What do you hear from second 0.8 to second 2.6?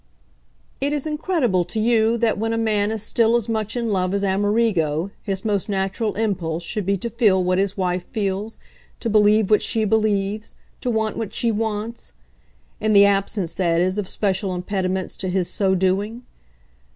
"It is incredible to you that when a